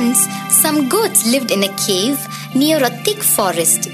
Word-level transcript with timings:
Once, 0.00 0.20
some 0.48 0.88
goats 0.88 1.26
lived 1.26 1.50
in 1.50 1.62
a 1.62 1.76
cave 1.76 2.18
near 2.54 2.78
a 2.82 2.88
thick 3.04 3.22
forest. 3.22 3.88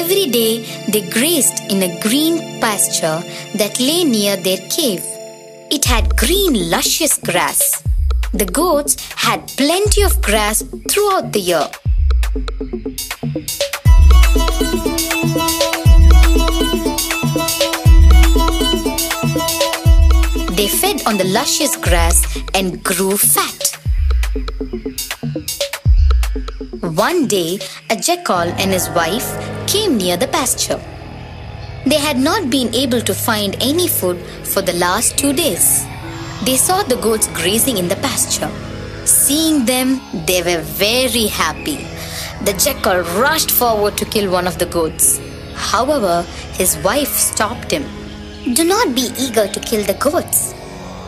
Every 0.00 0.26
day, 0.26 0.52
they 0.92 1.08
grazed 1.08 1.58
in 1.72 1.82
a 1.82 2.00
green 2.00 2.60
pasture 2.60 3.20
that 3.54 3.80
lay 3.80 4.04
near 4.04 4.36
their 4.36 4.58
cave. 4.76 5.02
It 5.76 5.86
had 5.86 6.16
green, 6.18 6.68
luscious 6.68 7.16
grass. 7.16 7.82
The 8.34 8.44
goats 8.44 8.94
had 9.26 9.48
plenty 9.56 10.02
of 10.02 10.20
grass 10.20 10.64
throughout 10.90 11.32
the 11.32 11.40
year. 11.40 11.66
They 20.58 20.68
fed 20.68 21.06
on 21.06 21.16
the 21.16 21.28
luscious 21.38 21.76
grass 21.76 22.18
and 22.52 22.84
grew 22.84 23.16
fat. 23.16 23.62
One 26.80 27.26
day, 27.26 27.58
a 27.88 27.96
jackal 27.96 28.52
and 28.60 28.70
his 28.70 28.90
wife 28.90 29.26
came 29.66 29.96
near 29.96 30.16
the 30.18 30.26
pasture. 30.26 30.80
They 31.86 31.96
had 31.96 32.18
not 32.18 32.50
been 32.50 32.74
able 32.74 33.00
to 33.00 33.14
find 33.14 33.56
any 33.60 33.88
food 33.88 34.18
for 34.44 34.60
the 34.60 34.74
last 34.74 35.16
two 35.16 35.32
days. 35.32 35.86
They 36.44 36.56
saw 36.56 36.82
the 36.82 36.96
goats 36.96 37.28
grazing 37.28 37.78
in 37.78 37.88
the 37.88 37.96
pasture. 37.96 38.50
Seeing 39.06 39.64
them, 39.64 40.00
they 40.26 40.42
were 40.42 40.60
very 40.60 41.28
happy. 41.28 41.86
The 42.44 42.52
jackal 42.52 43.00
rushed 43.20 43.50
forward 43.50 43.96
to 43.98 44.04
kill 44.04 44.30
one 44.30 44.46
of 44.46 44.58
the 44.58 44.66
goats. 44.66 45.18
However, 45.54 46.26
his 46.52 46.76
wife 46.84 47.08
stopped 47.16 47.70
him. 47.70 47.84
Do 48.54 48.64
not 48.64 48.94
be 48.94 49.08
eager 49.18 49.48
to 49.48 49.60
kill 49.60 49.84
the 49.84 49.94
goats. 49.94 50.52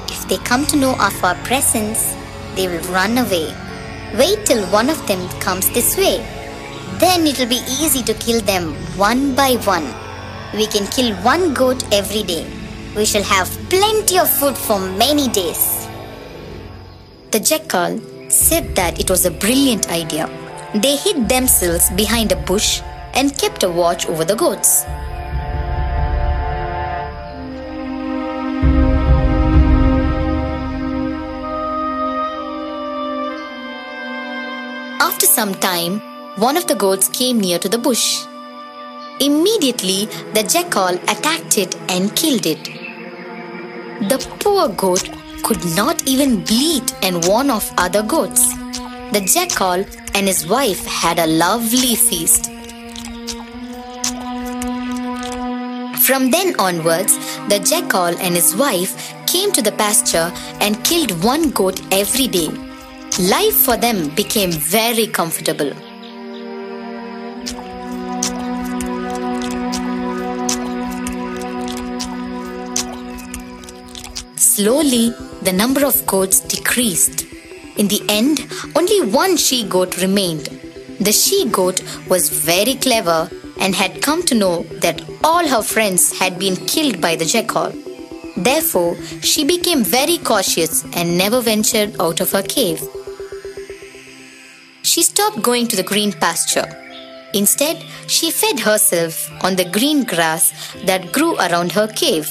If 0.09 0.27
they 0.29 0.39
come 0.39 0.65
to 0.67 0.77
know 0.77 0.95
of 0.95 1.23
our 1.23 1.35
presence, 1.45 2.15
they 2.57 2.69
will 2.69 2.85
run 2.93 3.19
away. 3.19 3.53
Wait 4.19 4.47
till 4.47 4.65
one 4.71 4.89
of 4.89 5.07
them 5.09 5.29
comes 5.41 5.69
this 5.71 5.97
way. 5.97 6.19
Then 6.99 7.27
it 7.27 7.37
will 7.37 7.49
be 7.49 7.63
easy 7.83 8.01
to 8.05 8.15
kill 8.15 8.41
them 8.41 8.75
one 8.97 9.35
by 9.35 9.55
one. 9.67 9.87
We 10.55 10.69
can 10.69 10.87
kill 10.87 11.17
one 11.17 11.53
goat 11.53 11.83
every 11.93 12.23
day. 12.23 12.47
We 12.95 13.07
shall 13.07 13.25
have 13.25 13.49
plenty 13.69 14.19
of 14.19 14.31
food 14.31 14.57
for 14.57 14.79
many 14.79 15.27
days. 15.29 15.89
The 17.33 17.41
jackal 17.41 17.99
said 18.31 18.77
that 18.77 19.01
it 19.01 19.11
was 19.11 19.27
a 19.27 19.33
brilliant 19.33 19.91
idea. 19.91 20.31
They 20.77 20.95
hid 20.95 21.29
themselves 21.29 21.91
behind 21.91 22.31
a 22.31 22.37
bush 22.37 22.83
and 23.15 23.37
kept 23.37 23.65
a 23.65 23.69
watch 23.69 24.07
over 24.07 24.25
the 24.25 24.37
goats. 24.37 24.85
After 35.15 35.27
some 35.27 35.55
time, 35.55 36.01
one 36.39 36.57
of 36.57 36.67
the 36.67 36.75
goats 36.75 37.09
came 37.09 37.39
near 37.39 37.61
to 37.61 37.69
the 37.69 37.79
bush. 37.79 38.25
Immediately, 39.21 40.07
the 40.35 40.43
jackal 40.43 40.97
attacked 41.13 41.57
it 41.57 41.77
and 41.89 42.17
killed 42.17 42.47
it. 42.47 42.65
The 44.09 44.19
poor 44.41 44.67
goat 44.71 45.09
could 45.45 45.65
not 45.77 46.03
even 46.09 46.43
bleat 46.43 46.93
and 47.05 47.25
warn 47.29 47.49
off 47.49 47.73
other 47.79 48.03
goats. 48.03 48.49
The 49.13 49.25
jackal 49.25 49.87
and 50.17 50.27
his 50.27 50.49
wife 50.49 50.85
had 50.85 51.21
a 51.21 51.29
lovely 51.29 51.95
feast. 51.95 52.47
From 56.07 56.33
then 56.33 56.59
onwards, 56.59 57.15
the 57.51 57.61
jackal 57.65 58.19
and 58.19 58.35
his 58.35 58.57
wife 58.57 59.15
came 59.29 59.53
to 59.53 59.63
the 59.63 59.79
pasture 59.85 60.33
and 60.61 60.85
killed 60.85 61.23
one 61.23 61.51
goat 61.51 61.81
every 61.93 62.27
day. 62.27 62.51
Life 63.21 63.55
for 63.55 63.77
them 63.77 64.09
became 64.17 64.51
very 64.51 65.07
comfortable. 65.07 65.71
Slowly, 74.35 75.11
the 75.43 75.53
number 75.53 75.87
of 75.87 76.05
goats 76.07 76.41
decreased. 76.41 77.25
In 77.77 77.87
the 77.87 78.03
end, 78.09 78.49
only 78.75 79.01
one 79.03 79.37
she 79.37 79.63
goat 79.63 80.03
remained. 80.03 80.47
The 80.99 81.13
she 81.13 81.49
goat 81.49 81.85
was 82.09 82.31
very 82.31 82.75
clever 82.75 83.31
and 83.61 83.77
had 83.77 84.03
come 84.03 84.25
to 84.25 84.35
know 84.35 84.65
that 84.81 85.01
all 85.23 85.47
her 85.47 85.63
friends 85.63 86.19
had 86.19 86.37
been 86.37 86.57
killed 86.57 87.01
by 87.01 87.15
the 87.15 87.25
jackal. 87.25 87.73
Therefore, 88.37 88.97
she 89.23 89.45
became 89.45 89.85
very 89.85 90.19
cautious 90.19 90.85
and 90.97 91.17
never 91.17 91.41
ventured 91.41 91.95
out 92.01 92.21
of 92.21 92.33
her 92.33 92.43
cave. 92.43 92.83
She 94.85 95.03
stopped 95.03 95.41
going 95.41 95.67
to 95.69 95.77
the 95.77 95.83
green 95.83 96.13
pasture. 96.13 96.69
Instead, 97.33 97.83
she 98.07 98.31
fed 98.31 98.61
herself 98.61 99.31
on 99.43 99.57
the 99.57 99.65
green 99.65 100.05
grass 100.05 100.53
that 100.85 101.11
grew 101.11 101.37
around 101.37 101.73
her 101.73 101.89
cave. 101.89 102.29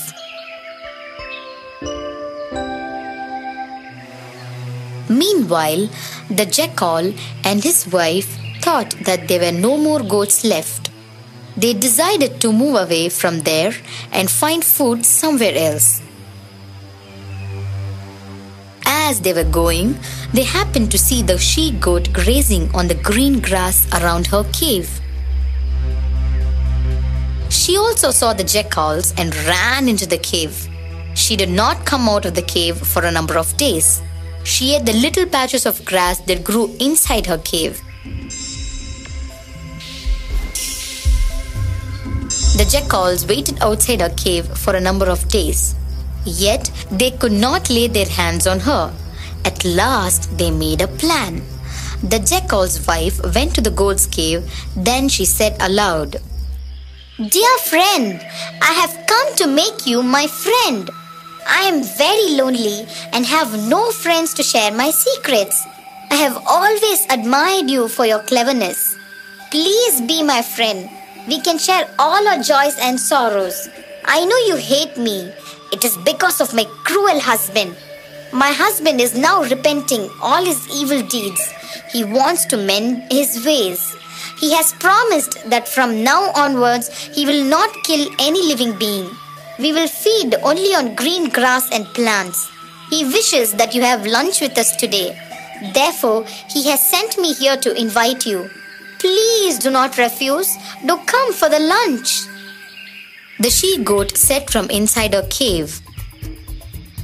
Meanwhile, 5.09 5.89
the 6.29 6.45
jackal 6.45 7.13
and 7.43 7.63
his 7.63 7.87
wife 7.87 8.37
thought 8.61 8.91
that 9.01 9.27
there 9.27 9.39
were 9.39 9.59
no 9.59 9.75
more 9.75 10.03
goats 10.03 10.45
left. 10.45 10.91
They 11.57 11.73
decided 11.73 12.39
to 12.41 12.53
move 12.53 12.75
away 12.75 13.09
from 13.09 13.39
there 13.39 13.73
and 14.11 14.29
find 14.29 14.63
food 14.63 15.05
somewhere 15.05 15.55
else. 15.55 16.03
As 19.05 19.19
they 19.19 19.33
were 19.33 19.43
going, 19.43 19.97
they 20.33 20.43
happened 20.43 20.89
to 20.91 20.97
see 20.97 21.21
the 21.21 21.37
she 21.37 21.71
goat 21.71 22.13
grazing 22.13 22.73
on 22.73 22.87
the 22.87 22.95
green 22.95 23.41
grass 23.41 23.85
around 23.97 24.27
her 24.27 24.45
cave. 24.53 24.89
She 27.49 27.75
also 27.77 28.11
saw 28.11 28.31
the 28.33 28.45
jackals 28.45 29.13
and 29.17 29.35
ran 29.45 29.89
into 29.89 30.07
the 30.07 30.17
cave. 30.17 30.69
She 31.15 31.35
did 31.35 31.49
not 31.49 31.85
come 31.85 32.07
out 32.07 32.25
of 32.25 32.33
the 32.33 32.41
cave 32.43 32.77
for 32.77 33.03
a 33.03 33.11
number 33.11 33.37
of 33.37 33.55
days. 33.57 34.01
She 34.45 34.73
ate 34.73 34.85
the 34.85 34.93
little 34.93 35.25
patches 35.25 35.65
of 35.65 35.83
grass 35.83 36.21
that 36.21 36.45
grew 36.45 36.73
inside 36.79 37.25
her 37.25 37.39
cave. 37.39 37.81
The 42.55 42.67
jackals 42.71 43.27
waited 43.27 43.61
outside 43.61 43.99
her 43.99 44.15
cave 44.15 44.45
for 44.57 44.75
a 44.77 44.79
number 44.79 45.07
of 45.09 45.27
days. 45.27 45.75
Yet 46.25 46.71
they 46.91 47.11
could 47.11 47.31
not 47.31 47.69
lay 47.69 47.87
their 47.87 48.07
hands 48.07 48.47
on 48.47 48.59
her. 48.61 48.93
At 49.45 49.65
last, 49.65 50.37
they 50.37 50.51
made 50.51 50.81
a 50.81 50.87
plan. 50.87 51.41
The 52.03 52.19
jackal's 52.19 52.85
wife 52.87 53.19
went 53.35 53.55
to 53.55 53.61
the 53.61 53.71
goat's 53.71 54.05
cave. 54.05 54.49
Then 54.75 55.09
she 55.09 55.25
said 55.25 55.55
aloud, 55.59 56.17
Dear 57.17 57.57
friend, 57.59 58.25
I 58.61 58.73
have 58.73 59.05
come 59.07 59.35
to 59.35 59.47
make 59.47 59.85
you 59.85 60.01
my 60.01 60.27
friend. 60.27 60.89
I 61.47 61.61
am 61.63 61.83
very 61.83 62.35
lonely 62.35 62.87
and 63.11 63.25
have 63.25 63.67
no 63.69 63.91
friends 63.91 64.33
to 64.35 64.43
share 64.43 64.71
my 64.71 64.89
secrets. 64.91 65.63
I 66.09 66.15
have 66.15 66.41
always 66.47 67.05
admired 67.09 67.69
you 67.69 67.87
for 67.87 68.05
your 68.05 68.23
cleverness. 68.23 68.95
Please 69.51 70.01
be 70.01 70.23
my 70.23 70.41
friend. 70.41 70.89
We 71.27 71.39
can 71.41 71.57
share 71.57 71.87
all 71.99 72.27
our 72.27 72.41
joys 72.41 72.77
and 72.79 72.99
sorrows. 72.99 73.69
I 74.05 74.25
know 74.25 74.37
you 74.47 74.55
hate 74.55 74.97
me. 74.97 75.31
It 75.73 75.83
is 75.83 75.97
because 75.97 76.39
of 76.39 76.53
my 76.53 76.65
cruel 76.83 77.19
husband. 77.19 77.75
My 78.31 78.51
husband 78.51 79.01
is 79.01 79.17
now 79.17 79.41
repenting 79.41 80.07
all 80.21 80.45
his 80.45 80.61
evil 80.69 81.01
deeds. 81.07 81.41
He 81.91 82.03
wants 82.03 82.45
to 82.45 82.57
mend 82.57 83.11
his 83.11 83.43
ways. 83.43 83.95
He 84.39 84.53
has 84.53 84.73
promised 84.73 85.49
that 85.49 85.67
from 85.67 86.03
now 86.03 86.31
onwards 86.35 86.89
he 87.07 87.25
will 87.25 87.43
not 87.43 87.83
kill 87.85 88.07
any 88.19 88.43
living 88.47 88.77
being. 88.77 89.09
We 89.57 89.73
will 89.73 89.87
feed 89.87 90.35
only 90.43 90.75
on 90.75 90.93
green 90.93 91.29
grass 91.29 91.67
and 91.71 91.85
plants. 91.97 92.51
He 92.91 93.05
wishes 93.05 93.53
that 93.53 93.73
you 93.73 93.81
have 93.81 94.05
lunch 94.05 94.41
with 94.41 94.55
us 94.59 94.75
today. 94.75 95.17
Therefore, 95.73 96.25
he 96.49 96.69
has 96.69 96.87
sent 96.87 97.17
me 97.17 97.33
here 97.33 97.57
to 97.57 97.73
invite 97.75 98.27
you. 98.27 98.49
Please 98.99 99.57
do 99.57 99.71
not 99.71 99.97
refuse. 99.97 100.55
Do 100.85 100.97
come 101.07 101.33
for 101.33 101.49
the 101.49 101.59
lunch. 101.59 102.27
The 103.43 103.49
she 103.49 103.83
goat 103.83 104.15
said 104.15 104.49
from 104.49 104.69
inside 104.69 105.13
her 105.13 105.27
cave, 105.29 105.81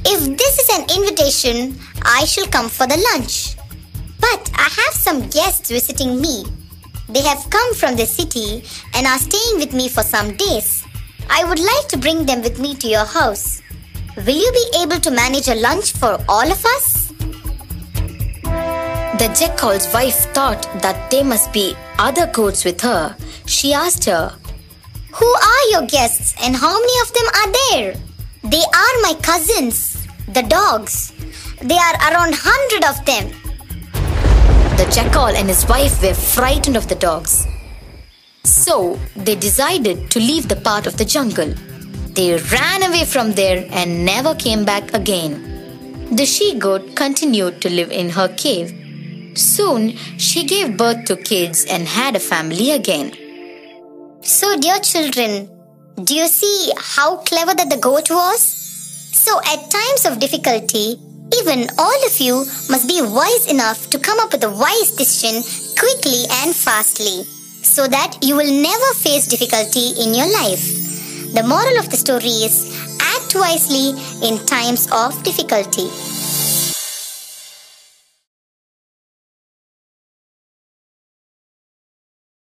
If 0.06 0.38
this 0.38 0.58
is 0.58 0.70
an 0.70 0.86
invitation, 0.96 1.78
I 2.00 2.24
shall 2.24 2.46
come 2.46 2.70
for 2.70 2.86
the 2.86 2.96
lunch. 3.12 3.56
But 4.18 4.50
I 4.54 4.62
have 4.62 4.94
some 4.94 5.28
guests 5.28 5.68
visiting 5.68 6.18
me. 6.18 6.46
They 7.10 7.20
have 7.20 7.50
come 7.50 7.74
from 7.74 7.94
the 7.94 8.06
city 8.06 8.64
and 8.94 9.06
are 9.06 9.18
staying 9.18 9.58
with 9.58 9.74
me 9.74 9.90
for 9.90 10.02
some 10.02 10.34
days. 10.36 10.82
I 11.28 11.44
would 11.44 11.58
like 11.58 11.88
to 11.88 11.98
bring 11.98 12.24
them 12.24 12.40
with 12.40 12.58
me 12.58 12.74
to 12.76 12.88
your 12.88 13.04
house. 13.04 13.60
Will 14.16 14.40
you 14.40 14.50
be 14.50 14.78
able 14.80 14.98
to 14.98 15.10
manage 15.10 15.48
a 15.48 15.56
lunch 15.56 15.92
for 15.92 16.24
all 16.26 16.50
of 16.50 16.64
us? 16.64 17.12
The 19.20 19.28
jackal's 19.38 19.92
wife 19.92 20.32
thought 20.32 20.62
that 20.80 21.10
there 21.10 21.22
must 21.22 21.52
be 21.52 21.76
other 21.98 22.26
goats 22.28 22.64
with 22.64 22.80
her. 22.80 23.14
She 23.44 23.74
asked 23.74 24.06
her, 24.06 24.39
Who 25.20 25.26
are 25.26 25.64
your 25.72 25.86
guests 25.86 26.34
and 26.42 26.56
how 26.56 26.72
many 26.80 26.96
of 27.04 27.12
them 27.12 27.28
are 27.40 27.50
there? 27.60 27.94
They 28.42 28.64
are 28.82 28.94
my 29.02 29.14
cousins, 29.20 30.06
the 30.26 30.42
dogs. 30.42 31.12
There 31.60 31.78
are 31.78 31.98
around 32.10 32.34
hundred 32.38 32.84
of 32.90 33.04
them. 33.04 33.26
the 34.80 34.90
jackal 34.90 35.36
and 35.38 35.46
his 35.46 35.66
wife 35.68 36.02
were 36.02 36.14
frightened 36.14 36.76
of 36.76 36.88
the 36.88 36.94
dogs. 36.94 37.46
So 38.44 38.98
they 39.14 39.36
decided 39.36 40.10
to 40.12 40.18
leave 40.18 40.48
the 40.48 40.56
part 40.56 40.86
of 40.86 40.96
the 40.96 41.04
jungle. 41.04 41.52
They 42.14 42.36
ran 42.36 42.82
away 42.82 43.04
from 43.04 43.32
there 43.32 43.66
and 43.70 44.06
never 44.06 44.34
came 44.34 44.64
back 44.64 44.94
again. 44.94 45.34
The 46.16 46.24
she 46.24 46.58
goat 46.58 46.96
continued 46.96 47.60
to 47.60 47.68
live 47.68 47.92
in 47.92 48.08
her 48.10 48.28
cave. 48.28 48.72
Soon 49.34 49.96
she 50.16 50.44
gave 50.44 50.78
birth 50.78 51.04
to 51.06 51.16
kids 51.16 51.66
and 51.66 51.86
had 51.86 52.16
a 52.16 52.20
family 52.32 52.70
again. 52.70 53.12
So, 54.30 54.56
dear 54.56 54.78
children, 54.78 55.50
do 56.04 56.14
you 56.14 56.28
see 56.28 56.70
how 56.78 57.16
clever 57.16 57.52
that 57.52 57.68
the 57.68 57.76
goat 57.76 58.10
was? 58.10 58.40
So, 58.40 59.40
at 59.40 59.68
times 59.68 60.06
of 60.06 60.20
difficulty, 60.20 60.94
even 61.40 61.66
all 61.76 62.06
of 62.06 62.16
you 62.20 62.46
must 62.70 62.86
be 62.86 63.02
wise 63.02 63.50
enough 63.50 63.90
to 63.90 63.98
come 63.98 64.20
up 64.20 64.30
with 64.30 64.44
a 64.44 64.50
wise 64.50 64.92
decision 64.92 65.42
quickly 65.76 66.30
and 66.30 66.54
fastly 66.54 67.24
so 67.62 67.88
that 67.88 68.18
you 68.22 68.36
will 68.36 68.54
never 68.62 68.90
face 69.02 69.26
difficulty 69.26 69.98
in 69.98 70.14
your 70.14 70.30
life. 70.30 70.62
The 71.34 71.42
moral 71.42 71.80
of 71.80 71.90
the 71.90 71.96
story 71.96 72.46
is 72.46 72.70
act 73.02 73.34
wisely 73.34 73.98
in 74.22 74.46
times 74.46 74.86
of 74.92 75.20
difficulty. 75.24 75.90